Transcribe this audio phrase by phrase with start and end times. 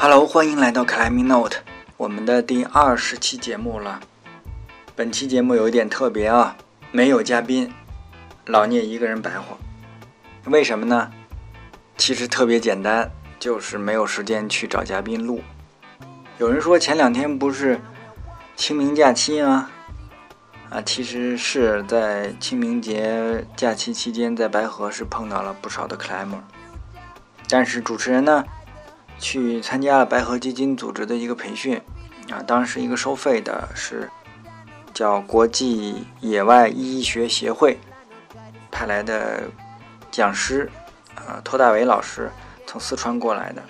[0.00, 1.56] Hello，欢迎来到 Climbing Note，
[1.96, 3.98] 我们的第二十期节目了。
[4.94, 6.56] 本期节目有一点特别啊，
[6.92, 7.74] 没有嘉宾，
[8.46, 9.58] 老聂一个人白活。
[10.44, 11.10] 为什么呢？
[11.96, 15.42] 其实特别简单，就是没有时间去找嘉宾录。
[16.38, 17.80] 有人说前两天不是
[18.54, 19.68] 清明假期吗？
[20.70, 26.38] 啊，其实是在清明节假期期间，在白河是碰到了不少的 climber，
[27.48, 28.44] 但是主持人呢，
[29.18, 31.80] 去参加了白河基金组织的一个培训，
[32.30, 34.08] 啊，当时一个收费的，是
[34.94, 37.78] 叫国际野外医学协会
[38.70, 39.42] 派来的
[40.10, 40.70] 讲师，
[41.14, 42.30] 啊，托大伟老师
[42.66, 43.62] 从四川过来的，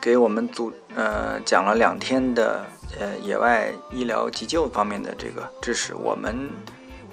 [0.00, 2.64] 给我们组呃讲了两天的。
[2.98, 6.50] 呃，野外医疗急救方面的这个知识，我们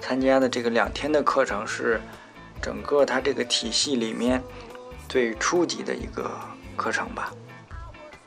[0.00, 2.00] 参加的这个两天的课程是
[2.60, 4.42] 整个他这个体系里面
[5.08, 6.28] 最初级的一个
[6.76, 7.32] 课程吧。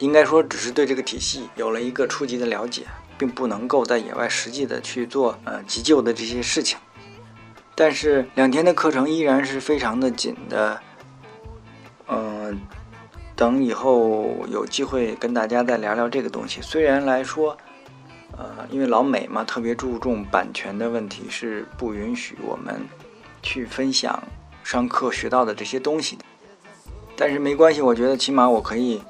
[0.02, 2.86] 应该说，只是对这个体系有了一个初级的了解，
[3.18, 6.78] 并不能够在野外实际的去做呃急救的这些事情。
[7.76, 10.82] 但是两天的课程依然是非常的紧的，
[12.08, 12.60] 嗯。
[13.34, 16.62] 等以后有机会跟大家再聊聊这个东西。
[16.62, 17.58] 虽然来说，
[18.38, 22.80] 呃，因为老美嘛，特别注重版权的问题，是不允许我们
[23.42, 24.22] 去分享
[24.64, 26.26] 上课学到的这些东西的。
[27.16, 29.02] 但是没关系，我觉得起码我可以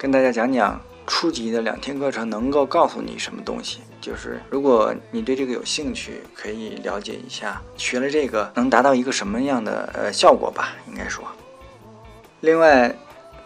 [0.00, 3.80] 跟大家讲讲初级的两天课程能够告诉你什么东西。
[4.00, 11.22] 就是如果你对这个有兴趣，可以了解一下学了这个能达到一个什么样的呃效果吧，应该说。
[12.40, 12.96] 另外。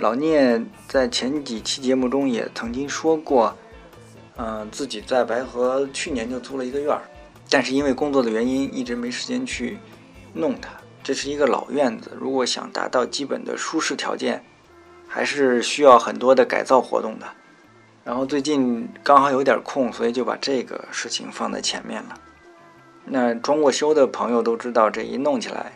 [0.01, 3.57] 老聂在前几期节目中也曾经说过，
[4.37, 7.01] 嗯，自己在白河去年就租了一个院儿，
[7.49, 9.79] 但是因为工作的原因，一直没时间去
[10.33, 10.71] 弄它。
[11.01, 14.45] 这是一个老院子，如果想达到基本的舒适条件，
[15.07, 17.27] 还是需要很多的改造活动的。
[18.05, 22.19] 然后最近刚好有点空，所以就把这个事情放在前面了。
[23.07, 25.73] 那装过修的朋友都知道，这一弄起来。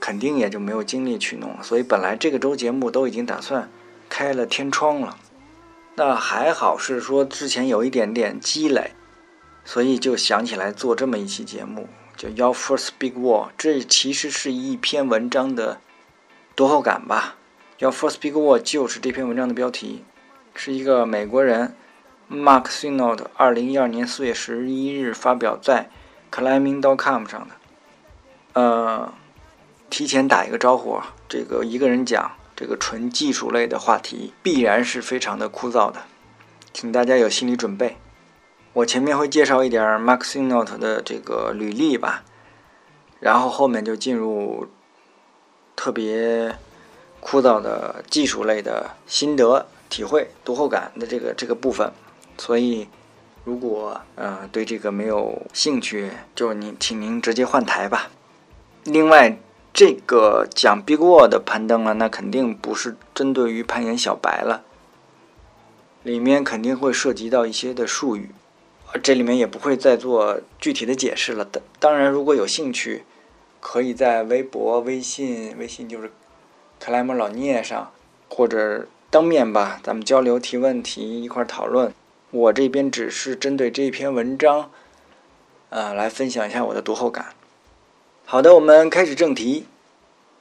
[0.00, 3.70] 肯定也就没有精力去弄了，所以本来这个周节目都已经打算
[4.08, 5.16] 开了天窗了，
[5.94, 8.94] 那还好是说之前有一点点积累，
[9.64, 13.50] 所以就想起来做这么一期节目，叫 Your First Big Wall。
[13.56, 15.78] 这其实是一篇文章的
[16.56, 17.36] 读后感吧。
[17.82, 20.04] 叫 First Big War” 就是这篇文章的标题，
[20.54, 21.74] 是一个美国人
[22.30, 25.90] Mark Sinold 二零一二年四月十一日发表在
[26.30, 27.54] Climbing.com 上的，
[28.52, 29.12] 呃。
[29.90, 36.04] 提前打一个招呼，这个一个人讲这个纯技术类的话题，必然是非常的枯燥的，
[36.72, 37.96] 请大家有心理准备。
[38.72, 42.22] 我前面会介绍一点 Maxinote 的这个履历吧，
[43.18, 44.68] 然后后面就进入
[45.76, 46.56] 特别
[47.22, 51.90] 枯燥的技术类的心得体会、读后感的这个这个部分。
[52.36, 52.86] 所以，
[53.44, 58.10] 如果呃对这个没有兴趣，就您请您直接换台吧。
[58.84, 59.38] 另外。
[59.74, 64.64] 这个讲 Big Wall 的攀登了，那肯定不是针对于攀岩小白了，
[66.02, 68.28] 里面肯定会涉及到一些的术语，
[69.02, 71.42] 这里面也不会再做具体的解释了。
[71.46, 73.04] 当当然，如果有兴趣，
[73.60, 76.12] 可以在微博、微信、微信就是
[76.84, 77.92] 克莱姆老聂上，
[78.28, 81.94] 或者当面吧，咱们交流提问题，一块讨论。
[82.32, 84.68] 我这边只是针对这篇文章，
[85.70, 87.34] 呃，来分享一下我的读后感。
[88.24, 89.68] 好的，我们开始正题。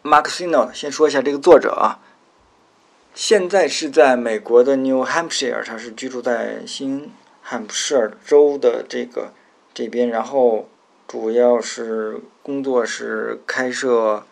[0.02, 2.02] Mark Sino 先说一下这个作者啊，
[3.14, 7.12] 现在是在美国的 New Hampshire，他是居住在新
[7.44, 9.32] 罕布什尔州的这个
[9.76, 10.68] 这边，然后
[11.08, 14.26] 主要是工作是开设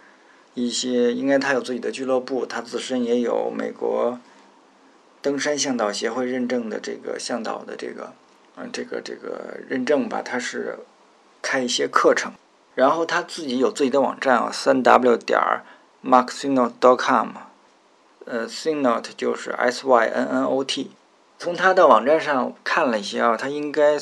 [0.54, 4.20] 一些，应该他有自己的俱乐部，他自身也有美国
[5.22, 8.14] 登山向导协会认证的这个向导的这个
[8.58, 10.80] 嗯这个这个认证吧，他是
[11.42, 12.34] 开一些课程。
[12.76, 15.64] 然后他自己有自己的网站啊，三 w 点儿
[16.02, 17.30] marksinot.com，
[18.26, 20.92] 呃，sinot 就是 s y n n o t。
[21.38, 23.98] 从他的网站上看了一些啊，他应该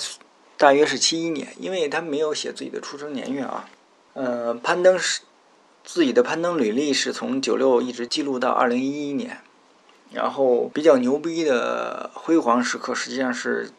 [0.57, 3.67] 大约是七一年，因为他没有写自己的出生年月啊。
[4.13, 5.21] 呃，攀登是
[5.87, 9.39] 自己的攀登履历是从九六一直记录到二零一一年，
[10.11, 13.71] 然后比较牛逼的辉煌时刻实际上是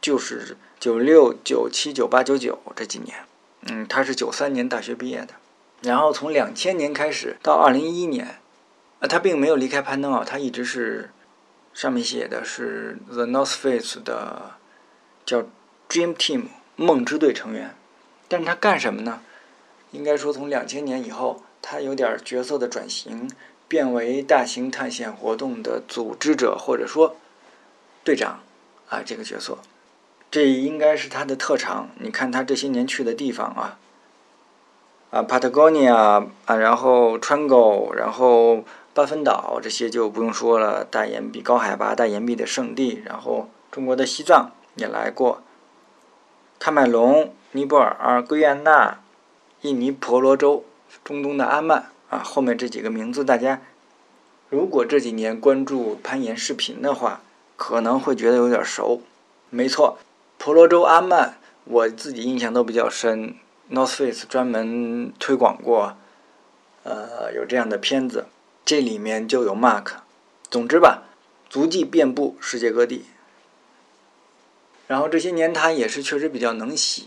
[0.00, 3.14] 就是九六、九七、九八、九九这几年。
[3.68, 5.34] 嗯，他是九三年大学毕业的，
[5.82, 8.38] 然后从两千年开始到二零一一年，
[9.00, 11.10] 啊，他并没有离开攀登啊，他一直是
[11.74, 14.52] 上面写的是 The North Face 的
[15.26, 15.42] 叫
[15.90, 16.44] Dream Team
[16.76, 17.76] 梦之队成员，
[18.28, 19.20] 但是他干什么呢？
[19.90, 23.30] 应该说从两千年以后，他有点角色的转型，
[23.68, 27.16] 变为大型探险活动的组织者或者说
[28.02, 28.40] 队长
[28.88, 29.58] 啊这个角色，
[30.30, 31.88] 这应该是他的特长。
[31.98, 33.78] 你看他这些年去的地方啊，
[35.10, 43.02] 啊，Patagonia 啊，然后川沟，然后巴芬岛这些就不用说了，大岩壁、高海拔大岩壁的圣地。
[43.04, 45.42] 然后中国的西藏也来过，
[46.58, 48.98] 喀麦隆、尼泊尔、圭亚那、
[49.60, 50.64] 印尼婆罗洲、
[51.04, 53.62] 中东的阿曼啊，后面这几个名字大家。
[54.48, 57.22] 如果这几年关注攀岩视频的话，
[57.56, 59.02] 可能会觉得有点熟。
[59.48, 59.98] 没错，
[60.38, 63.36] 婆罗洲阿曼，我自己印象都比较深。
[63.70, 65.96] North Face 专门推广过，
[66.82, 68.26] 呃，有这样的片子，
[68.64, 69.92] 这里面就有 Mark。
[70.50, 71.04] 总之吧，
[71.48, 73.04] 足迹遍布世界各地。
[74.88, 77.02] 然后这些年他也是确实比较能写，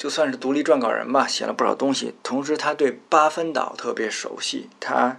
[0.00, 2.14] 就算是独立撰稿人吧，写了不少东西。
[2.22, 5.18] 同时，他对八分岛特别熟悉，他。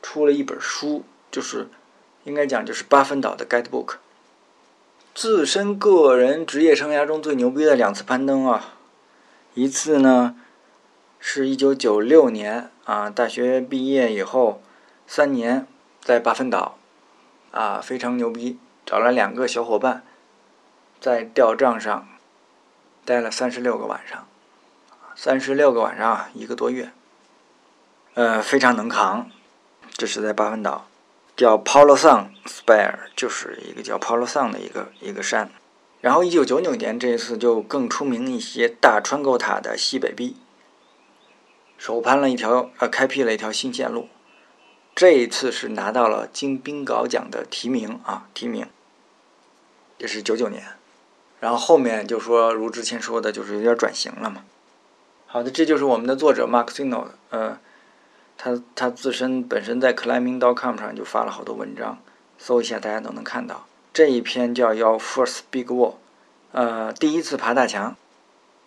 [0.00, 1.02] 出了一本书，
[1.32, 1.68] 就是
[2.22, 3.94] 应该讲就是八分岛的 Guidebook。
[5.12, 8.74] 自身个人职业生涯中最牛逼的两次攀登啊，
[9.54, 10.36] 一次呢
[11.18, 14.62] 是一九九六年啊，大学毕业以后
[15.08, 15.66] 三年
[16.00, 16.78] 在八分岛
[17.50, 20.04] 啊非常牛逼，找了两个小伙伴
[21.00, 22.08] 在吊帐上
[23.04, 24.28] 待了三十六个晚上，
[25.14, 26.92] 三十六个晚上一个多月，
[28.14, 29.30] 呃非常能扛。
[29.94, 30.88] 这是在八分岛，
[31.36, 35.50] 叫 Paulo San Spire，就是一个叫 Paulo San 的一个一个山。
[36.00, 40.36] 然后一九九九年这一次就更出名一些，大川沟塔的西北壁，
[41.78, 44.08] 首攀了一条呃，开辟了一条新线路。
[44.94, 48.66] 这一次是拿到了金冰镐奖的提名啊，提名。
[49.98, 50.64] 这是九九年，
[51.42, 54.44] 然后后面就说如之前说的，就是有点转型了嘛。
[55.26, 57.58] 好的，这就是我们的作者 Mark Sino，呃。
[58.44, 61.98] 他他自身本身在 climbing.com 上就发了好多文章，
[62.38, 63.66] 搜一下大家都能看到。
[63.92, 65.94] 这一篇叫 Your First Big Wall，
[66.50, 67.94] 呃，第一次爬大墙。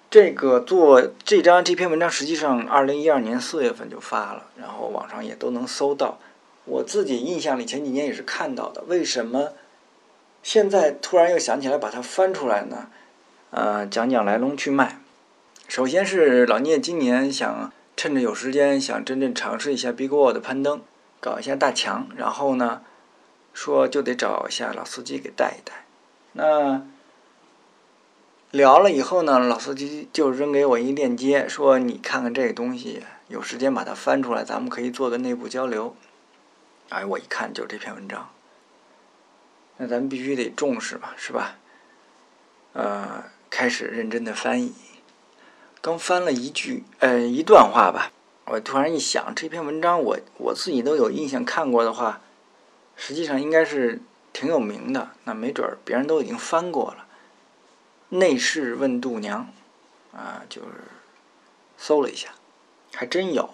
[0.10, 6.20] 这个做这张这篇文章实际上二零一二年四月份就发了，然后网上也都能搜到。
[6.64, 9.50] 我自己印象里前几年也是看到的，为什么
[10.46, 12.88] 现在突然又想起来把它翻出来呢？
[13.50, 15.00] 呃，讲讲来龙去脉。
[15.68, 17.74] 首先是老聂今年想。
[17.98, 20.82] 趁着有时间，想真正尝试一下 Big World 的攀登，
[21.20, 22.84] 搞一下大墙，然后呢，
[23.54, 25.86] 说就得找一下老司机给带一带。
[26.34, 26.86] 那
[28.52, 35.96] 聊了以后呢，老司机就扔给我一链接，说你看看这个东西，有时间把它翻出来，咱们可以做个内部交流。
[36.90, 38.30] 哎，我一看就是这篇文章，
[39.78, 41.58] 那咱们必须得重视嘛，是吧？
[42.74, 44.74] 呃，开始认真的翻译。
[45.82, 48.12] 刚翻了一句，呃，一段话吧。
[48.46, 52.22] 我突然一想，这篇文章我我自己都有印象看过的话，
[52.96, 54.02] 实际上应该是
[54.32, 55.12] 挺有名的。
[55.24, 57.06] 那没准儿别人都已经翻过了。
[58.10, 59.50] 内侍问度娘，
[60.14, 60.68] 啊，就是
[61.78, 62.30] 搜了一下，
[62.94, 63.50] 还真有。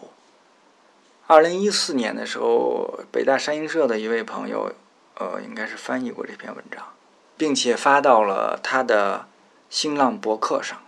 [1.28, 4.74] 二零一四年的时候，北大山鹰社的一位朋友，
[5.22, 6.84] 呃，应该是翻译过这篇文章，
[7.38, 9.28] 并且发到了他的
[9.70, 10.80] 新浪博客上。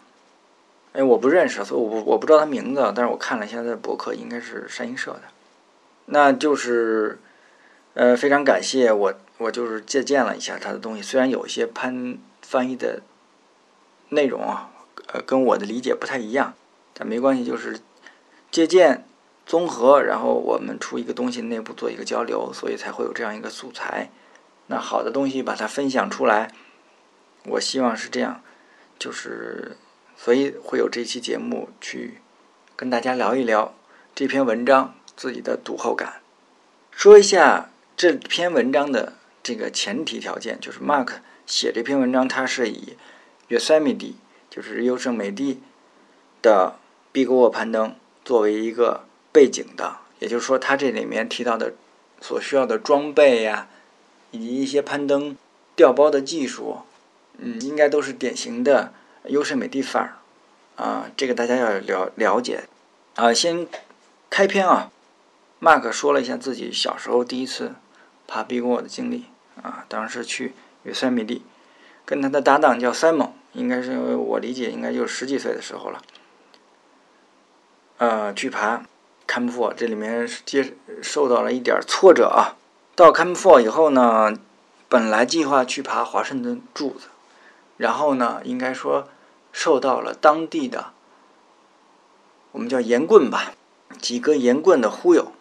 [0.94, 5.22] 哎，我不认识，所以我我不知道他名字，但是我看了一下他的博客，应该是山鹰社的。
[6.06, 7.20] 那就是，
[7.94, 13.02] 呃，非常感谢我，我就是借鉴了一下他的东西，虽然有一些潘翻译的
[14.10, 14.72] 内容啊，
[15.14, 16.56] 呃，跟我的理解不太一样，
[16.96, 17.80] 但没关系，就是
[18.50, 19.06] 借鉴、
[19.46, 24.10] 综合，然后我们出一个东西，内部做一个交流，所以才会有这样一个素材。
[24.74, 26.52] 那好的东西把它分享出来，
[27.46, 28.42] 我希望是这样，
[28.98, 29.78] 就是。
[30.16, 32.20] 所以会有这期节目去
[32.76, 33.76] 跟大家聊一聊
[34.16, 36.22] 这篇文章自己的读后感，
[36.92, 41.16] 说一下这篇文章的这个前提条件，就是 Mark
[41.46, 42.96] 写这篇文章，他是以
[43.50, 44.14] Yosemite
[44.50, 45.62] 就是优胜美地
[46.42, 46.78] 的
[47.12, 51.74] Big Wall 攀登作为一个背景的，也就是说，他这里面提到的
[52.22, 53.68] 所需要的装备呀，
[54.34, 55.38] 以及一些攀登
[55.78, 56.80] 调包的技术，
[57.38, 58.92] 嗯，应该都是典型的。
[59.30, 62.66] 优胜美地范儿，啊，这个大家要了了解，
[63.16, 63.66] 啊，先
[64.30, 64.92] 开篇啊
[65.62, 67.74] ，Mark 说了一下自己小时候第一次
[68.28, 69.28] 爬 Bigo 的经历，
[69.62, 70.52] 啊，当时去
[70.84, 71.42] 与塞美地，
[72.04, 76.02] 跟他的搭档叫 Simon，应该是我理解应该就十几岁的时候了，
[78.00, 78.84] 呃，去爬
[79.26, 82.58] Camp Four，这里面接受到了一点挫折啊，
[82.96, 84.34] 到 Camp Four 以后呢，
[84.88, 87.08] 本来计划去爬华盛顿柱子，
[87.78, 89.08] 然后呢，应该说。
[89.56, 90.94] 受到了当地的，
[92.54, 93.52] 我们叫盐棍吧，
[94.00, 95.32] 几个盐棍的忽悠，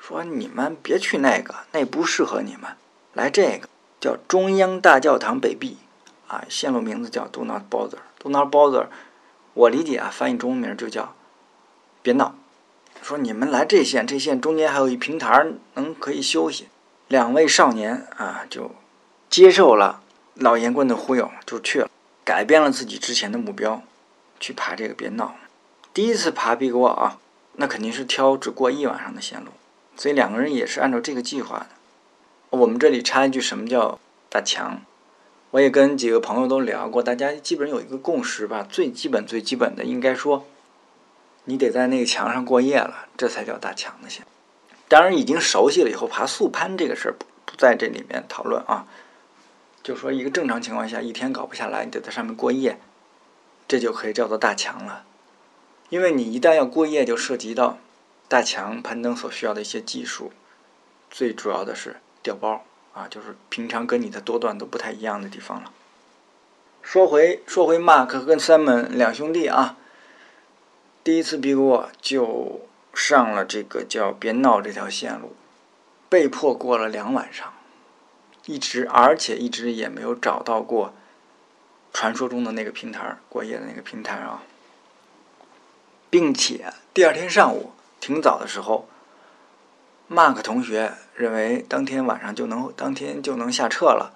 [0.00, 2.72] 说你们别去那个，那不适合你们，
[3.12, 3.68] 来这个。
[4.00, 5.78] 叫中央大教堂北壁，
[6.26, 7.98] 啊，线路名字叫 Do Not Bother。
[8.18, 8.86] Do Not Bother，
[9.54, 11.14] 我理解啊，翻译中文名就叫
[12.02, 12.34] 别闹。
[13.00, 16.66] 说你们来这线，这线中间还有一平台能可以休息。
[17.08, 18.72] 两位少年啊，就
[19.30, 20.02] 接受了
[20.34, 21.90] 老盐棍的忽悠，就去了，
[22.24, 23.82] 改变了自己之前的目标，
[24.40, 25.36] 去爬这个别闹。
[25.94, 27.18] 第一次爬 Big Wall 啊，
[27.54, 29.52] 那肯定是挑只过一晚上的线路，
[29.96, 31.66] 所以两个人也是按照这个计划的。
[32.50, 33.98] 我们这里插一句，什么叫
[34.28, 34.80] 大墙？
[35.52, 40.44] 我也跟几个朋友都聊过，大家基本有一个共识吧，最基本最基本的应该说。
[41.48, 44.26] 你得在那个墙上过夜了，这才叫大墙的线。
[44.88, 48.86] 当然，已经熟悉了以后，爬速攀这个事儿不不在这里面讨论啊。
[49.82, 52.78] 就说一个正常情况下，一天搞不下来，你得在上面过夜，
[53.68, 55.04] 这就可以叫做大墙了。
[55.88, 57.78] 因为你一旦要过夜，就涉及到
[58.28, 60.32] 大墙攀登所需要的一些技术，
[61.10, 65.72] 最主要的是掉包啊，就是平常跟你的多段都不太一样的地方了。
[66.82, 69.76] 说回说回，Mark 跟 Simon 两兄弟啊。
[71.04, 72.65] 第一次 Big w a 就
[72.96, 75.36] 上了这个叫“别闹”这条线路，
[76.08, 77.52] 被迫过了两晚上，
[78.46, 80.94] 一直而且一直也没有找到过
[81.92, 84.42] 传说中的那个平台过夜的那个平台啊，
[86.08, 88.88] 并且第二天上午挺早的时候
[90.10, 94.14] ，Mark 同学认为当天晚上就能当天就能下撤了，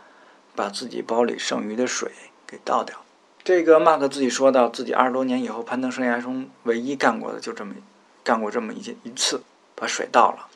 [0.57, 2.11] 把自己包里剩余的水
[2.47, 2.97] 给倒掉。
[3.45, 7.75] 这个 Mark 自己说到，自己二十多年以后攀登生涯中唯一干过的就这么
[8.23, 9.43] 干过这么一件一次，
[9.75, 10.49] 把水倒了。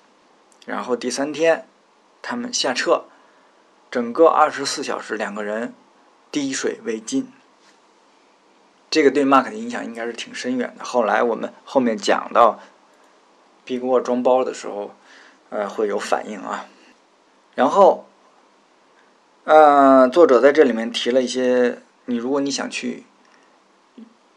[0.67, 1.67] 然后第三天，
[2.23, 3.05] 他们下撤，
[3.91, 5.75] 整个二十四小时两个人
[6.31, 7.33] 滴水未进。
[8.91, 10.85] 这个对 Mark 的影响应该是挺深远的。
[10.85, 12.61] 后来我们后面讲到
[13.65, 14.95] Big Wall 装包的时候，
[15.51, 16.67] 呃，会有反应啊。
[17.55, 18.07] 然后，
[19.45, 21.81] 呃，作者在这里面提了一些。
[22.07, 23.05] 你如果你想去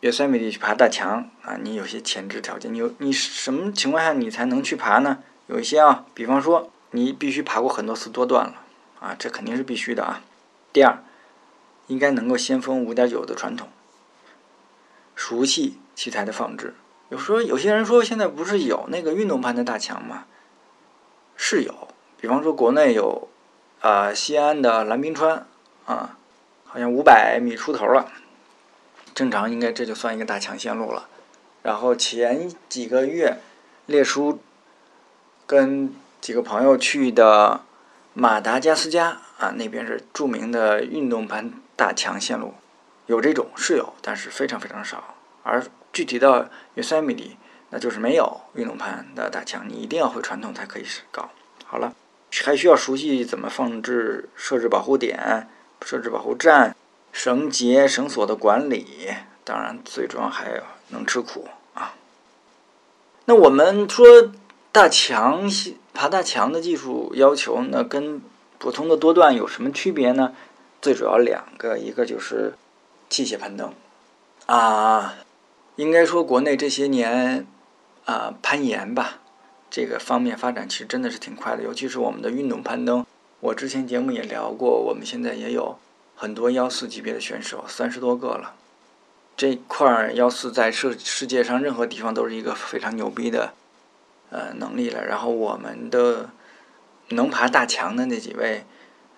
[0.02, 2.74] 约塞米地去爬大墙啊，你有些前置条件。
[2.74, 5.20] 你有你什么情况下你才能去爬呢？
[5.48, 8.56] 有一些啊，比方说你必须爬过很多次多段了
[9.00, 10.22] 啊，这肯定是必须的啊。
[10.72, 11.04] 第二，
[11.88, 13.70] 应该能够先锋五点九的传统，
[15.16, 16.76] 熟悉器材的放置。
[17.10, 20.26] 有时候有些人说现在不是有那个运动攀的大墙吗？
[21.36, 21.88] 是有，
[22.22, 23.30] 比方说国内有
[23.82, 25.46] 啊西安的蓝冰川
[25.86, 26.14] 啊。
[26.70, 28.12] 好像五百米出头了，
[29.18, 31.10] 正常应该这就算一个大强线路了。
[31.64, 33.40] 然后前几个月，
[33.88, 34.40] 列叔
[35.48, 37.62] 跟几个朋友去的
[38.14, 42.54] 马达加斯加啊，那边是著名的运动盘大强线路，
[43.08, 45.16] 有这种是有，但是非常非常少。
[45.42, 47.32] 而具体到 Yosemite，
[47.72, 51.32] 那就是没有运动盘的大墙，你一定要会传统才可以搞。
[51.66, 51.92] 好了，
[52.46, 55.50] 还需要熟悉怎么放置、设置保护点。
[55.86, 56.76] 设置保护站、
[57.18, 59.08] 绳结、绳索的管理，
[59.44, 61.96] 当然最重要还有能吃苦啊。
[63.26, 64.06] 那我们说
[64.72, 65.50] 大墙
[65.96, 68.22] 爬大墙的技术要求，那跟
[68.60, 70.36] 普通的多段有什么区别呢？
[70.80, 72.54] 最主要两个，一个就是
[73.10, 73.74] 器械攀登
[74.46, 75.16] 啊，
[75.76, 77.48] 应该说国内这些年
[78.06, 79.18] 啊攀岩吧
[79.72, 83.04] 这个方面发展其实真的是挺快的，尤其是我们的运动攀登。
[83.40, 85.80] 我之前节目也聊过，我们现在也有
[86.20, 88.56] 很多幺四级别的选手，三十多个了。
[89.36, 93.54] 这块幺四在世世界上任何地方都是一个非常牛逼的
[94.32, 95.06] 呃能力了。
[95.06, 96.32] 然后我们的
[97.10, 98.66] 能爬大墙的那几位，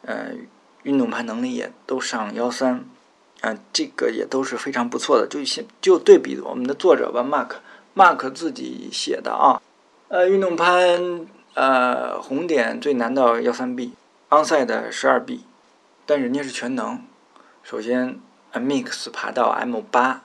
[0.02, 0.34] 呃，
[0.84, 2.84] 运动攀能力也都上幺三，
[3.40, 5.26] 啊，这个也都是非常不错的。
[5.26, 9.62] 就先就对比我们的作者吧，Mark，Mark 自己写的啊，
[10.10, 13.94] 呃，运动攀呃红点最难的幺三 B。
[14.30, 15.46] 昂赛的十二 B，
[16.10, 17.04] 但人家是全能。
[17.62, 18.20] 首先
[18.52, 20.24] ，Mix 爬到 M 八，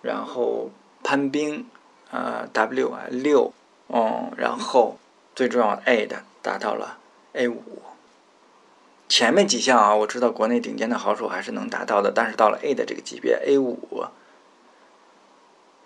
[0.00, 0.70] 然后
[1.02, 1.66] 攀冰，
[2.12, 3.52] 呃 W 六，
[3.88, 4.96] 嗯，然后
[5.34, 6.98] 最重要的 A 的达到了
[7.32, 7.82] A 五。
[9.08, 14.04] 前面几项啊，我知道国内顶尖的好手还是能达到的，但是到了 A 的这个级别 A 五，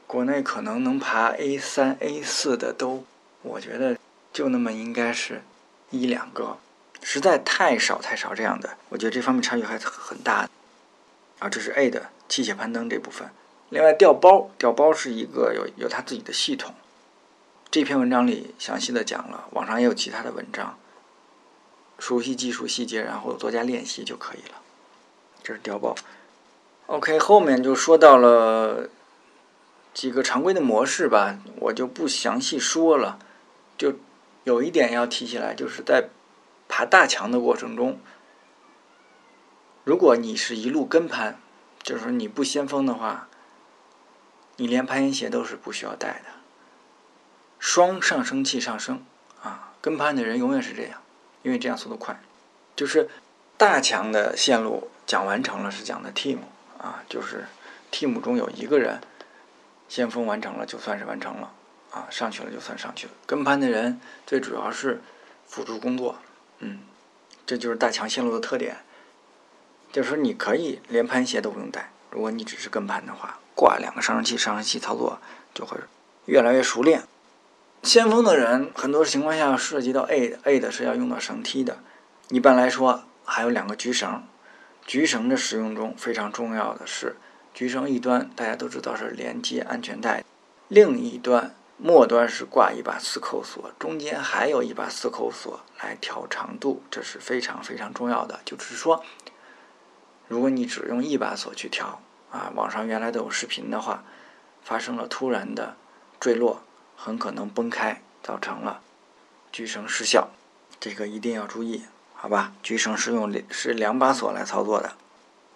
[0.06, 3.06] 国内可能能爬 A 三、A 四的都，
[3.40, 3.96] 我觉得
[4.30, 5.40] 就那么应该是
[5.88, 6.58] 一两个。
[7.02, 10.50] 实在太少太少这样的，我觉得这方面差距还很大的。
[11.40, 13.28] 啊，这是 A 的器械攀登这部分。
[13.70, 16.74] 另外，调包，调包是一个有有它自己的系统。
[17.70, 20.78] 这篇文章里详细的讲了，网上也有其他的文章。
[21.98, 24.60] 熟悉技术细节，然后多加练习就可以了。
[25.42, 25.94] 这是调包。
[26.86, 28.88] OK，后面就说到了
[29.94, 33.18] 几个常规的模式吧，我就不详细说了。
[33.78, 33.94] 就
[34.44, 36.08] 有一点要提起来，就是在
[36.74, 38.00] 爬大墙的过程中，
[39.84, 41.38] 如果你是一路跟攀，
[41.82, 43.28] 就是说你不先锋的话，
[44.56, 46.30] 你连攀岩鞋都是不需要带的。
[47.58, 49.04] 双上升器上升
[49.42, 51.02] 啊，跟攀的人永远是这样，
[51.42, 52.18] 因为这样速度快。
[52.74, 53.10] 就是
[53.58, 56.38] 大墙的线路讲完成了，是讲的 team
[56.78, 57.44] 啊，就是
[57.90, 58.98] team 中有一个人
[59.90, 61.52] 先锋完成了，就算是完成了
[61.90, 63.12] 啊，上去了就算上去了。
[63.26, 65.02] 跟攀的人最主要是
[65.46, 66.16] 辅助工作，
[66.62, 66.78] 嗯，
[67.44, 68.78] 这就是大强线路的特点。
[69.92, 71.92] 就是说，你可以连攀鞋都不用带。
[72.10, 75.18] 如果你只是跟攀的话，挂两个上升器，上升器操作
[75.52, 75.76] 就会
[76.24, 77.02] 越来越熟练。
[77.82, 81.78] 先锋的人很多情况下涉及到 A 的，A 的是要用到绳梯的。
[82.28, 84.22] 一般来说，还有两个橘绳。
[84.86, 87.16] 橘绳的使用中非常重要的是，
[87.52, 90.24] 橘绳一端大家都知道是连接安全带，
[90.68, 98.40] 另一端末端是挂一把四扣锁，中间还有一把四扣锁来调长度，这是非常非常重要的。
[98.44, 99.04] 就是说。
[100.28, 102.00] 如果你只用一把锁去调
[102.30, 104.02] 啊，网上原来都有视频的话，
[104.62, 105.76] 发生了突然的
[106.18, 106.62] 坠落，
[106.96, 108.80] 很可能崩开，造成了
[109.50, 110.30] 举绳失效，
[110.80, 111.82] 这个一定要注意，
[112.14, 112.54] 好吧？
[112.62, 114.94] 举绳是用是两把锁来操作的，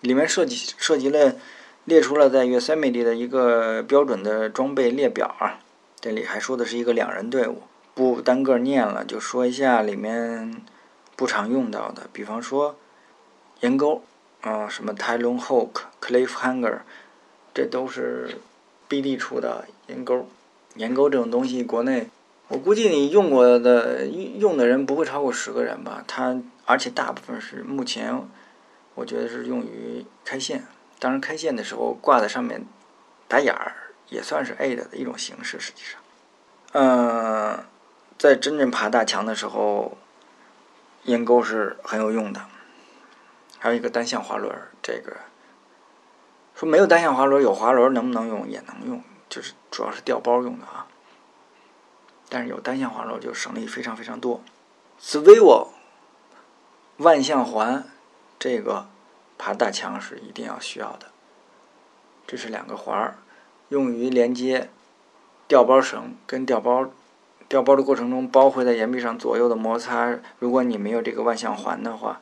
[0.00, 1.36] 里面涉及涉及了
[1.84, 5.60] 列出了在 Yosemite 的一个标准的装备列表啊，
[6.06, 10.62] 这里还说的是一个两人队伍，不单个念了，就说一下里面
[11.16, 12.76] 不常用到的，比方说
[13.62, 14.04] 岩钩。
[14.42, 15.70] 啊，什么 Tylon Hook、
[16.00, 16.82] Cliff Hanger，
[17.52, 18.38] 这都是
[18.88, 20.28] BD 出的岩钩。
[20.76, 22.06] 岩钩这种东西，国内
[22.46, 26.04] 我估计你用过的用的人不会超过十个人吧。
[26.06, 28.16] 它而且大部分是目前，
[28.94, 30.64] 我觉得是用于开线。
[31.00, 32.64] 当然，开线的时候挂在上面
[33.26, 33.74] 打眼儿，
[34.08, 35.58] 也算是 aid 的一种形式。
[35.58, 36.00] 实际上，
[36.72, 37.64] 嗯，
[38.18, 39.96] 在真正爬大墙的时候，
[41.04, 42.46] 岩钩是很有用的。
[43.58, 45.16] 还有一个单向滑轮，这个
[46.54, 48.48] 说没有单向滑轮，有滑轮能不能用？
[48.48, 50.86] 也能用，就是主要是掉包用的啊。
[52.28, 54.42] 但是有单向滑轮就省力非常非常多。
[55.00, 55.68] Swivel
[56.98, 57.88] 万向环，
[58.38, 58.88] 这个
[59.38, 61.06] 爬大墙是一定要需要的。
[62.26, 63.18] 这是两个环儿，
[63.68, 64.70] 用于连接
[65.48, 66.90] 吊包绳跟吊包
[67.48, 70.18] 吊包的过程中，包会在岩壁上左右的摩擦。
[70.38, 72.20] 如果你没有这个万向环的话，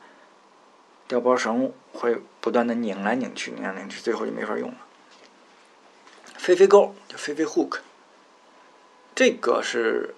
[1.07, 4.77] 吊包绳会不断的拧来拧去，拧来拧去，最后就没法用了。
[6.37, 7.79] 飞飞钩就飞飞 hook，
[9.15, 10.13] 这个是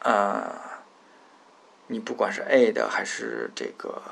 [0.00, 0.52] 呃，
[1.86, 4.02] 你不管是 aid 还是这个，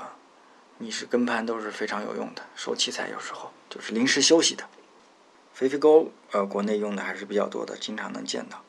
[0.79, 2.43] 你是跟盘都是非常有用的。
[2.55, 4.65] 收器材有时候就是临时休息的。
[5.59, 8.63] 飞飞钩呃，国内用的还是比较多的，经常能见到。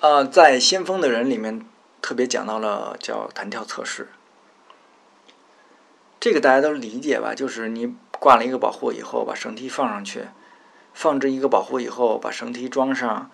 [0.00, 1.64] 呃，在先锋的人里面
[2.02, 4.08] 特别讲到了叫弹跳测试。
[6.18, 7.36] 这个大家都理解吧？
[7.36, 10.24] 就是你挂了一个保护以后，把绳梯放上去，
[10.92, 13.30] 放置一个保护以后，把绳梯装上，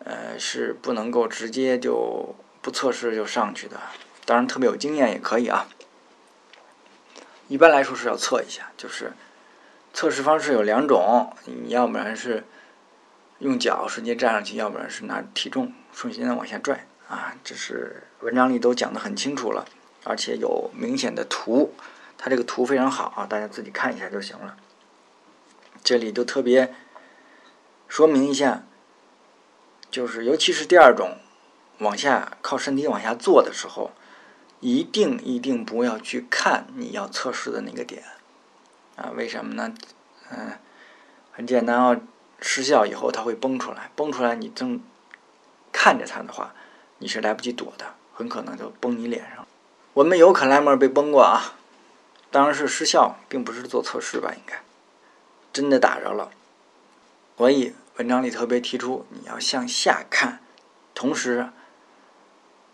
[0.00, 3.78] 呃，是不能够直接就不测试就上去的。
[4.24, 5.68] 当然，特别有经验也可以啊。
[7.46, 9.12] 一般来说是要测一下，就是
[9.92, 12.44] 测试方式有两种，你要不然是
[13.38, 17.34] 用脚瞬间站上去，要不然是拿体重瞬间的往下拽啊。
[17.44, 19.66] 这是文章里都讲的很清楚了，
[20.04, 21.74] 而且有明显的图。
[22.16, 24.56] 它这个图非常好啊，大家自己看一下就行了。
[25.82, 26.72] 这里就特别
[27.88, 28.62] 说明一下，
[29.90, 31.18] 就是尤其是第二种，
[31.78, 33.90] 往下靠身体往下坐的时候，
[34.60, 38.04] 一定一定不要去看你要测试的那个点
[38.96, 39.10] 啊？
[39.14, 39.72] 为什么呢？
[40.30, 40.52] 嗯，
[41.32, 42.00] 很简单哦，
[42.40, 44.80] 失效以后它会崩出来，崩出来你正
[45.72, 46.54] 看着它的话，
[46.98, 49.46] 你是来不及躲的，很可能就崩你脸上。
[49.94, 51.54] 我们有克莱默被崩过啊。
[52.30, 54.32] 当然是失效，并不是做测试吧？
[54.34, 54.62] 应该
[55.52, 56.30] 真的打着了。
[57.36, 60.40] 所以文章里特别提出，你要向下看，
[60.94, 61.50] 同时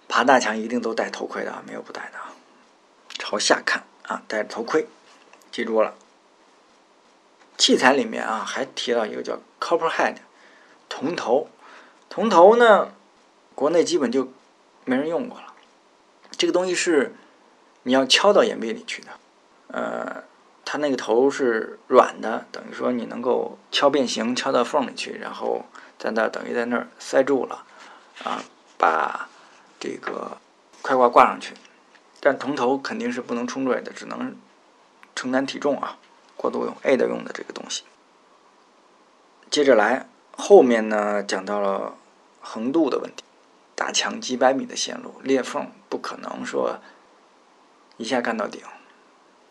[0.07, 2.33] 爬大墙一定都戴头盔的啊，没有不戴的啊。
[3.19, 4.87] 朝下看啊，戴着头盔，
[5.51, 5.93] 记住了。
[7.59, 10.15] 器材里面啊，还提到一个叫 Copperhead
[10.89, 11.49] 铜头。
[12.09, 12.93] 铜头呢，
[13.55, 14.33] 国内基本就
[14.87, 15.53] 没人用过了。
[16.31, 17.13] 这个东西是
[17.83, 19.09] 你要敲到岩壁里去的。
[19.67, 20.23] 呃，
[20.65, 25.67] 它那个头是软的，等于说你能够敲变形，敲到缝里去，然后
[25.99, 27.65] 在那等于在那儿塞住了，
[28.25, 28.43] 啊，
[28.79, 29.29] 把
[29.79, 30.39] 这个
[30.81, 31.55] 快挂挂上去。
[32.21, 34.35] 但铜头肯定是不能冲坠的，只能
[35.15, 35.99] 承担体重啊，
[36.39, 37.83] 过渡用 A 的用的这个东西。
[39.51, 41.95] 接着来，后面呢讲到了
[42.41, 43.23] 横渡的问题，
[43.75, 46.79] 大墙几百米的线路，裂缝不可能说
[47.99, 48.63] 一下干到顶。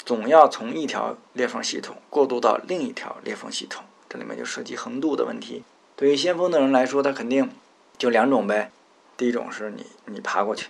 [0.05, 5.63] 总要从一条裂缝系统过渡到另一条裂缝系统，这里面就涉及横渡的问题。
[5.97, 7.51] 对于先锋的人来说，他肯定
[7.97, 8.71] 就两种呗。
[9.17, 10.69] 第一种是你你爬过去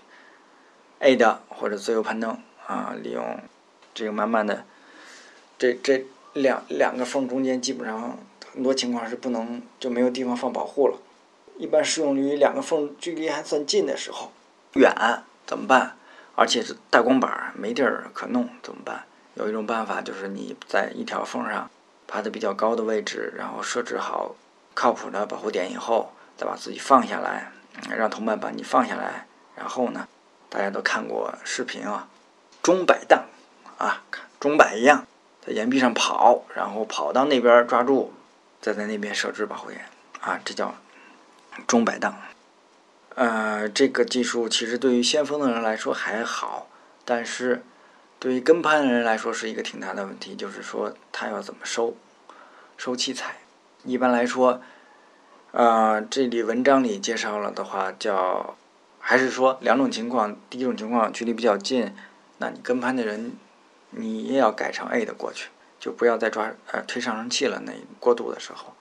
[0.99, 3.41] ，A 的或者自由攀登啊，利用
[3.93, 4.65] 这个慢慢的，
[5.57, 8.17] 这这两两个缝中间基本上
[8.53, 10.97] 很多情况是不能就没有地方放保护了。
[11.57, 14.31] 一般适用于两个缝距离还算近的时候，
[14.73, 14.93] 远
[15.45, 15.95] 怎么办？
[16.35, 19.05] 而且是大光板没地儿可弄怎么办？
[19.33, 21.69] 有一种办法就是你在一条缝上
[22.07, 24.35] 爬的比较高的位置，然后设置好
[24.73, 27.51] 靠谱的保护点以后，再把自己放下来。
[27.95, 30.07] 让同伴把你放下来，然后呢，
[30.49, 32.07] 大家都看过视频啊，
[32.63, 33.25] 钟摆荡
[33.77, 34.01] 啊，
[34.39, 35.05] 钟摆一样
[35.47, 38.11] 在岩壁上跑，然后跑到那边抓住，
[38.61, 39.85] 再在那边设置保护眼
[40.19, 40.75] 啊，这叫
[41.65, 42.13] 钟摆荡。
[43.15, 46.67] 呃，这个技术其实对于先锋的人来说还好，
[47.05, 47.63] 但是
[48.19, 51.95] 对于跟攀的人来说是一个挺大的问题，就是说他要怎么收
[52.75, 53.37] 收器材。
[53.85, 54.61] 一般来说。
[55.51, 58.55] 呃，这里文章里介绍了的话，叫
[58.99, 60.35] 还是说两种情况。
[60.49, 61.95] 第一种情况距离比较近，
[62.37, 63.31] 那你跟攀的人，
[63.91, 67.61] 你也要改成 A 的过去，就不要再抓呃推上升器了。
[67.65, 68.73] 那过渡的时候，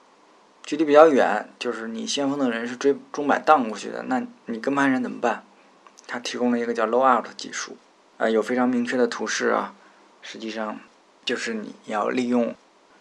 [0.63, 5.43] 距离比较远，就是你先锋的人是追中摆荡过去的，那你跟班人怎么办？
[6.07, 7.77] 他提供了一个叫 low out 技术，
[8.17, 9.73] 啊，有非常明确的图示啊。
[10.21, 10.79] 实际上
[11.23, 12.55] 就是你要利用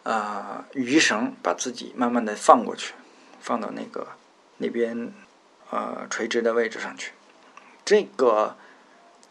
[0.05, 2.95] 啊鱼绳把自己慢慢的放过去。
[3.39, 4.09] 放到那个
[4.57, 5.13] 那边
[5.71, 7.13] 呃垂直的位置上去，
[7.85, 8.57] 这个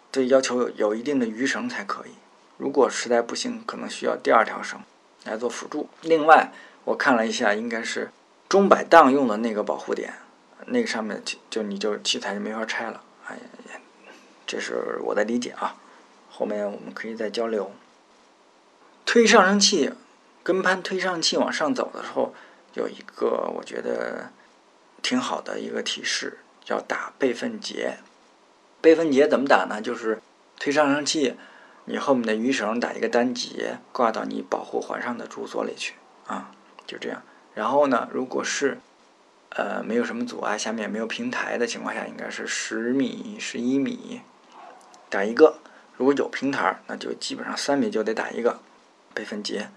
[0.09, 2.11] 这要求有一定的鱼绳才可以。
[2.57, 4.79] 如果实在不行，可能需要第二条绳
[5.23, 5.89] 来做辅助。
[6.01, 6.51] 另外，
[6.83, 8.11] 我看了一下，应该是
[8.47, 10.13] 钟摆荡用的那个保护点，
[10.67, 13.01] 那个上面就你就器材就没法拆了。
[13.27, 13.79] 哎呀，
[14.47, 15.75] 这是我的理解啊。
[16.29, 17.71] 后面我们可以再交流。
[19.05, 19.91] 推上升器
[20.43, 22.33] 跟攀推上升器往上走的时候。
[22.75, 24.29] 有一个我觉得
[25.01, 27.99] 挺好的一个提示，叫打备份结。
[28.81, 29.81] 备份结怎么打呢？
[29.81, 30.21] 就是
[30.59, 31.35] 推上升器，
[31.85, 35.93] 你后面的鱼绳打一个单结，挂到你保护环上的主锁里去
[36.27, 36.51] 啊，
[36.85, 37.21] 就这样。
[37.53, 38.79] 然后呢，如果是
[39.49, 44.21] 呃没有什么阻碍，下面没有平台的情况下，应该是十米、十一米
[45.09, 45.59] 打一个。
[45.97, 48.59] 如果有平台，那就基本上三米就得打一个
[49.13, 49.69] 备份结。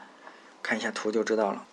[0.61, 1.65] 看一下图就知道了。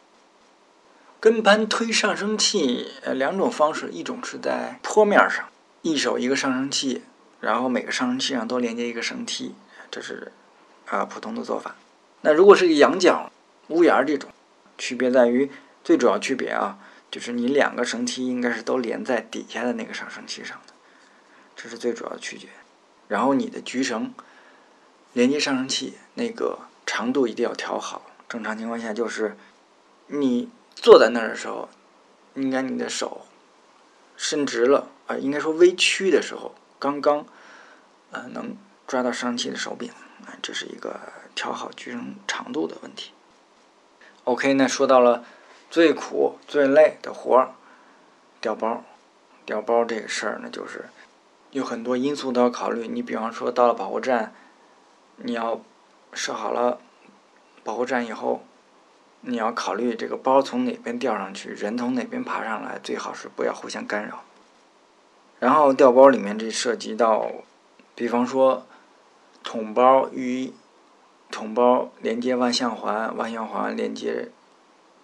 [1.20, 5.44] 跟攀推上升器，呃，两种方式，一种是在坡面上，
[5.82, 7.02] 一手一个上升器，
[7.40, 9.56] 然后每个上升器上都连接一个绳梯，
[9.92, 10.32] 这是
[10.88, 11.76] 啊普通的做法。
[12.22, 13.32] 那如果是个仰角
[13.68, 14.30] 屋檐这种，
[14.78, 15.52] 区别在于
[15.84, 16.78] 最主要区别啊，
[17.10, 20.74] 就是你两个绳梯应该是都连在底下的那个上升器上的，
[21.56, 22.50] 这是最主要的区别。
[23.08, 24.14] 然后你的局绳
[25.14, 29.38] 连接上升器那个长度一定要调好，正常情况下就是
[30.08, 30.50] 你。
[30.78, 31.70] 坐在那儿的时候，
[32.34, 33.26] 应该你的手
[34.18, 37.26] 伸直了啊，应该说微曲的时候，刚刚
[38.12, 39.90] 呃能抓到上气的手柄
[40.26, 41.00] 啊，这是一个
[41.34, 43.12] 调好举绳长度的问题。
[44.26, 45.24] OK，那说到了
[45.70, 47.52] 最苦最累的活儿，
[48.42, 48.84] 调包。
[49.46, 50.86] 调包这个事儿呢，就是
[51.52, 52.88] 有很多因素都要考虑。
[52.88, 54.34] 你比方说到了保护站，
[55.18, 55.62] 你要
[56.14, 56.80] 设好了
[57.64, 58.44] 保护站以后。
[59.28, 64.22] 你要考虑这个包从哪边吊上去，人从哪边爬上来，最好是不要互相干扰。
[65.40, 67.32] 然后吊包里面这涉及到，
[67.96, 68.68] 比方说
[69.46, 70.52] 桶包与
[71.32, 74.30] 桶包连接万向环，万向环连接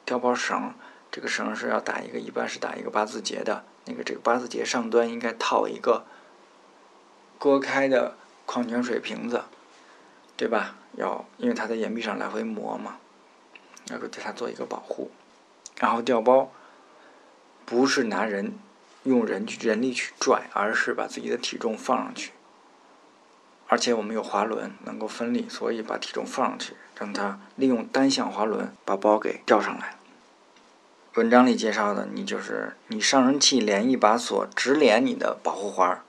[0.03, 0.73] 吊包绳，
[1.09, 3.63] 这个绳是要打一个，一般是打一个八字结的。
[3.85, 6.05] 那个这个八字结上端应该套一个
[7.39, 9.43] 割开的矿泉水瓶子，
[10.35, 10.75] 对吧？
[10.97, 12.97] 要因为它在岩壁上来回磨嘛。
[13.89, 15.09] 要对它做一个保护，
[15.79, 16.51] 然后吊包
[17.65, 18.53] 不是拿人
[19.03, 22.31] 用人去人力去拽，而是把自己的体重放上去，
[23.71, 29.95] 而且我们有滑轮能够分力，所以把体重放上去，让它利用单向滑轮把包给吊上来。
[31.13, 36.01] 文章里介绍的，你就是你上升器连一把锁直连你的保护环，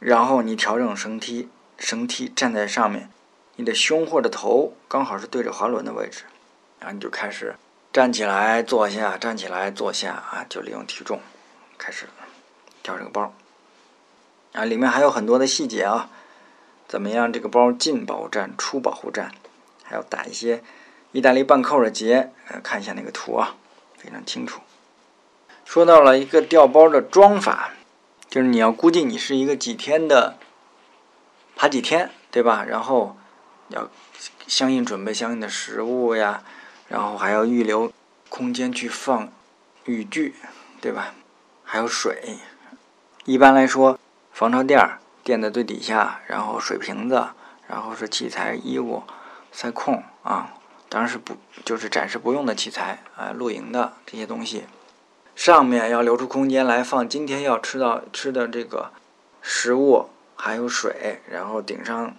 [0.00, 1.48] 然后你调整绳梯，
[1.78, 3.08] 绳梯站在上面，
[3.54, 6.24] 你的胸或者头刚好是对着滑轮的位置。
[6.80, 7.54] 然后你就开始
[7.92, 11.20] 站起来坐下，站起来坐下啊，就利用体重
[11.78, 12.06] 开始
[12.82, 13.32] 调这个包。
[14.54, 16.10] 啊，里面还有很多的细节啊，
[16.86, 17.32] 怎么样？
[17.32, 19.32] 这个包进保护站、出保护站，
[19.82, 20.62] 还要打一些
[21.12, 22.30] 意大利半扣的结。
[22.48, 23.56] 呃，看一下那个图啊，
[23.96, 24.60] 非常清楚。
[25.64, 27.70] 说到了一个吊包的装法，
[28.28, 30.36] 就是你要估计你是一个几天的
[31.56, 32.64] 爬几天，对吧？
[32.64, 33.16] 然后
[33.68, 33.90] 要
[34.46, 36.44] 相应准备相应的食物呀，
[36.88, 37.90] 然后还要预留
[38.28, 39.32] 空间去放
[39.86, 40.34] 雨具，
[40.80, 41.14] 对吧？
[41.64, 42.36] 还有水。
[43.24, 43.98] 一般来说，
[44.32, 47.28] 防潮垫儿垫在最底下，然后水瓶子，
[47.66, 49.02] 然后是器材、衣物、
[49.50, 50.52] 塞控啊，
[50.90, 51.34] 当然是不
[51.64, 54.66] 就是暂时不用的器材啊，露营的这些东西。
[55.34, 58.92] 上面要留出空间来放今天要吃到吃的这个
[59.40, 62.14] 食物，还有水，然后顶上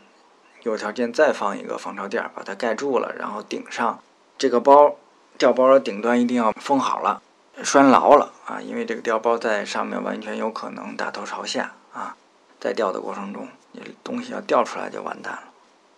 [0.63, 4.01] 有条件再放一个防潮垫，把它盖住了，然后顶上
[4.37, 4.95] 这个包
[5.37, 7.21] 吊包的顶端一定要封好了。
[7.63, 12.17] 拴牢了啊，因为这个吊包在上面完全有可能大头朝下啊，
[12.65, 15.43] 在吊的过程中，你东西要掉出来就完蛋了。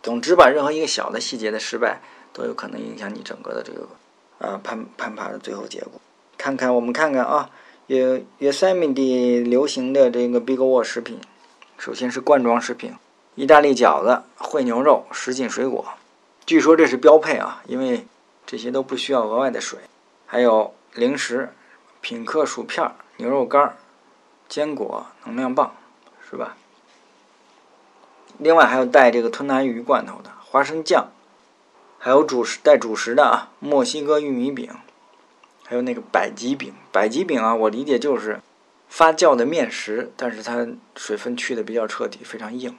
[0.03, 2.01] 总之吧，任何一个小的细节的失败，
[2.33, 3.87] 都有可能影响你整个的这个
[4.39, 5.93] 呃攀攀爬的最后结果。
[6.37, 7.49] 看看我们看看啊，
[7.87, 11.19] 约约塞米蒂流行的这个 Big Wall 食品，
[11.77, 12.93] 首先是罐装食品，
[13.35, 15.85] 意大利饺子、烩牛肉、什锦水果，
[16.45, 18.05] 据说这是标配啊，因为
[18.45, 19.79] 这些都不需要额外的水，
[20.25, 20.73] 还有。
[20.93, 21.53] 零食，
[22.01, 23.77] 品客薯片、牛肉干、
[24.49, 25.75] 坚果、能量棒，
[26.29, 26.57] 是吧？
[28.37, 31.07] 另外还有带这个吞拿鱼罐头的花生酱，
[31.97, 34.69] 还有主食带主食的啊，墨西哥玉米饼，
[35.65, 36.73] 还有那个百吉饼。
[36.91, 38.39] 百吉饼啊，我理解就是
[38.87, 42.77] 发酵的面食，但是它水分去的比较彻底，非常硬。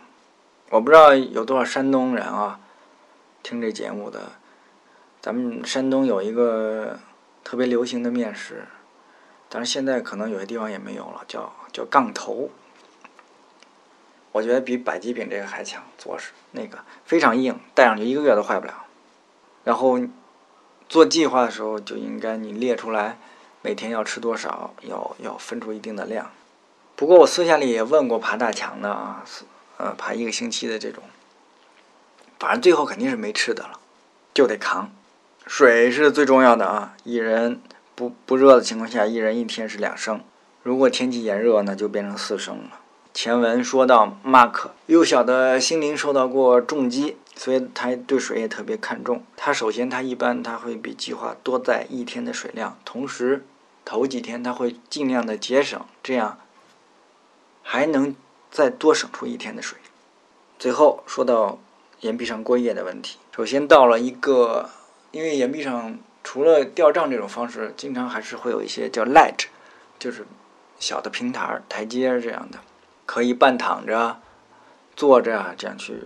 [0.70, 2.60] 我不知道有多少山东人啊
[3.42, 4.32] 听这节目的，
[5.20, 6.98] 咱们山东有一个。
[7.44, 8.66] 特别流行的面食，
[9.48, 12.50] 但是现在可能有些地方也没有了，叫叫杠头。
[14.32, 18.84] 我觉得比百吉饼这个还强，做是那个非常硬，带上去一个月都坏不了。
[19.64, 20.00] 然后
[20.88, 23.18] 做计划的时候就应该你列出来
[23.62, 26.30] 每天要吃多少，要要分出一定的量。
[26.96, 29.24] 不过我私下里也问过爬大墙的啊，
[29.76, 31.02] 呃，爬一个星期的这种，
[32.38, 33.78] 反正最后肯定是没吃的了，
[34.34, 34.90] 就得扛。
[35.46, 36.94] 水是最重要的啊！
[37.04, 37.62] 一人
[37.94, 40.20] 不不热的情况下，一人一天是两升。
[40.62, 42.80] 如果天气炎热，那就变成四升了。
[43.20, 49.24] 前文说到，Mark 幼小的心灵受到过重击，所以他对水也特别看重。
[49.36, 53.44] 他首先，他一般他会比计划多带一天的水量，同时
[53.84, 56.38] 头几天他会尽量的节省，这样
[57.60, 58.14] 还能
[58.52, 59.76] 再多省出一天的水。
[60.56, 61.58] 最后说到
[62.02, 64.70] 岩壁上过夜的问题，首先到了一个。
[65.10, 69.46] 因为岩壁上除了吊帐这种方式，经常还是会有一些叫 ledge，
[69.98, 70.24] 就是
[70.78, 72.58] 小的平台、台阶这样的，
[73.08, 74.20] 可以半躺着、
[74.94, 75.98] 坐着这样去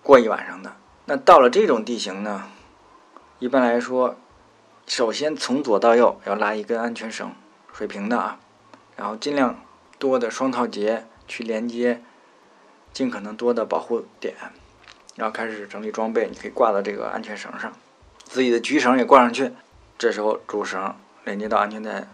[0.00, 0.76] 过一晚上的。
[1.06, 2.44] 那到了这种地形呢，
[3.40, 4.14] 一般来说，
[4.86, 7.32] 首先从左到右要拉一根安全绳，
[7.72, 8.38] 水平的啊，
[8.94, 9.60] 然后尽量
[9.98, 12.00] 多的双套结去连接，
[12.92, 14.36] 尽可能多的保护点，
[15.16, 17.72] 然后开始整理装备，你可以挂到这个安全绳上。
[18.22, 19.50] 自己的局绳也挂上去，
[19.98, 22.06] 这时候主绳连接到安全带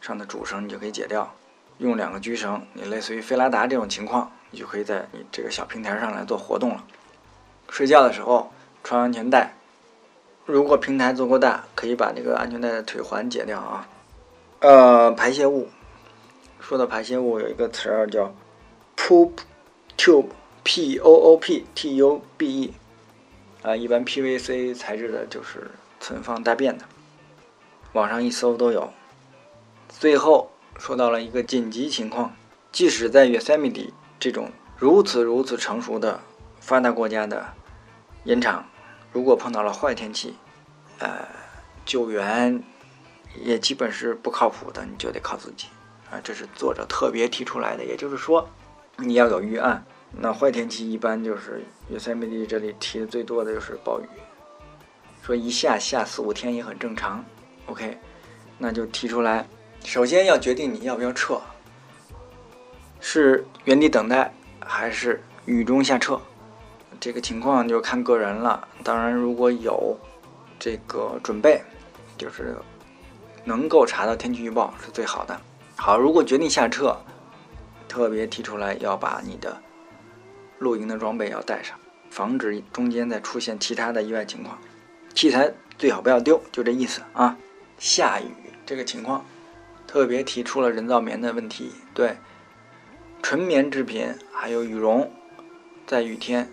[0.00, 1.32] 上的主绳，你就可以解掉。
[1.78, 6.84] 用两个局绳，你类似于飞拉达这种情况，你就可以在你这个小平台上来做活动了。
[7.68, 9.54] 睡觉的时候穿安全带，
[10.46, 13.88] 如果平台足够大，可以把这个安全带的腿环解掉啊。
[14.60, 15.68] 呃，排泄物，
[16.60, 18.34] 说到排泄物，有一个词儿叫
[18.96, 19.32] poop
[19.96, 22.74] tube，p o o p t u b e。
[23.62, 26.84] 啊，一般 PVC 材质的就是存放大便的，
[27.94, 28.92] 网上一搜都有。
[29.88, 32.34] 最后说到了一个紧急情况，
[32.70, 36.20] 即使在 Yosemite 这种如此如此成熟的
[36.60, 37.54] 发达国家的
[38.24, 38.66] 盐场，
[39.12, 40.34] 如果碰到了坏天气，
[40.98, 41.26] 呃，
[41.84, 42.62] 救援
[43.42, 45.68] 也基本是不靠谱的，你就得靠自己。
[46.10, 48.48] 啊，这是作者特别提出来的，也就是说，
[48.96, 49.84] 你要有预案。
[50.16, 54.04] 那坏天气一般就是约塞米蒂这里提的最多的就是暴雨，
[55.22, 57.24] 说一下下四五天也很正常。
[57.66, 57.98] OK，
[58.58, 59.44] 那就提出来，
[59.84, 61.40] 首先要决定你要不要撤，
[63.00, 66.18] 是原地等待还是雨中下撤，
[66.98, 68.66] 这个情况就看个人了。
[68.82, 69.96] 当然，如果有
[70.58, 71.62] 这个准备，
[72.16, 72.56] 就是
[73.44, 75.38] 能够查到天气预报是最好的。
[75.76, 76.96] 好，如果决定下撤，
[77.86, 79.54] 特别提出来要把你的。
[80.60, 81.78] 露营的装备要带上，
[82.10, 84.58] 防止中间再出现其他的意外情况。
[85.12, 87.36] 器材最好不要丢，就这意思啊。
[87.78, 88.30] 下雨
[88.64, 89.22] 这个情况，
[89.94, 91.70] 特别提出了人造棉的问题。
[91.94, 92.16] 对，
[93.22, 95.08] 纯棉制品还有羽绒，
[95.86, 96.50] 在雨天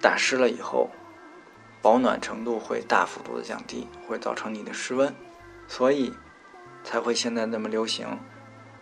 [0.00, 0.90] 打湿了以后，
[1.80, 5.14] 保暖程度会大幅度的降低，会造成你的失温，
[5.68, 6.12] 所以
[6.82, 8.18] 才会现在那么流行。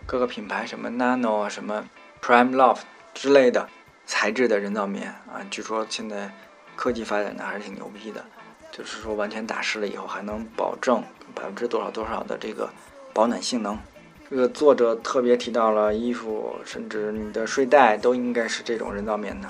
[0.07, 1.85] 各个品牌什么 Nano 啊，什么
[2.23, 2.81] Prime Loft
[3.13, 3.69] 之类的。
[4.07, 6.33] 材质的人造棉啊，据说现在
[6.75, 8.25] 科技发展的还是挺牛逼的，
[8.71, 11.03] 就是说完全打湿了以后还能保证
[11.35, 12.71] 百分之多少多少的这个
[13.13, 13.77] 保暖性能。
[14.29, 19.47] 这个作者特别提到了衣服，甚至你的睡袋都应该是这种人造棉的。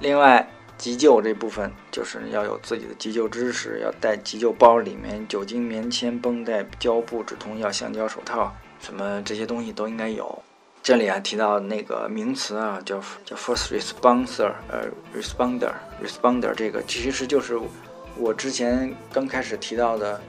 [0.00, 10.42] 另外，急救这部分就是要有自己的急救知识，要带急救包，里面酒精棉签、绷带、胶布、止痛药、橡胶手套，什么这些东西都应该有。
[10.82, 14.84] 这里啊提到那个名词啊，叫叫 first responder，呃
[15.16, 17.58] ，responder，responder 这个其实就是
[18.18, 20.20] 我之前刚开始提到的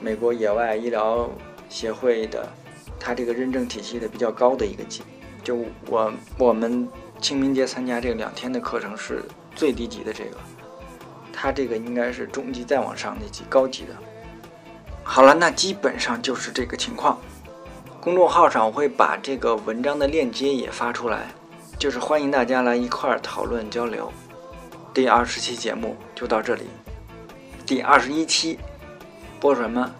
[0.00, 1.28] 美国野外医疗。
[1.70, 2.48] 协会的，
[2.98, 5.02] 它这个认证体系的比较高的一个级，
[5.44, 6.88] 就我我们
[7.20, 9.22] 清明节参加这两天的课程是
[9.54, 10.38] 最低级的这个，
[11.30, 13.90] 它这个应该是中级再往上那级高级的。
[15.04, 17.20] 好了，那基本上就是这个情况。
[18.00, 21.26] 公众号上我会把这个文章的链接也发出来，
[21.78, 24.10] 就是欢迎大家来一块儿讨论交流。
[24.94, 26.62] 第二十期节目就到这里，
[27.66, 28.58] 第二十一期
[29.40, 29.90] 播什么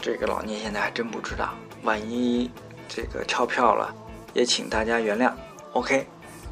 [0.00, 2.50] 这个老聂现在还真不知道万一
[2.88, 3.94] 这个跳票了
[4.34, 5.32] 也请大家原谅。
[5.72, 6.06] Ok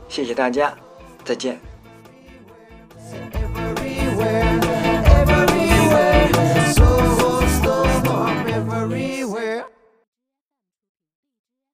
[0.09, 0.75] 谢谢大家
[1.25, 1.59] 再见。